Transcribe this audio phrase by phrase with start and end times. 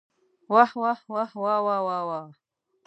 [0.53, 2.21] واه واه واه واوا واوا.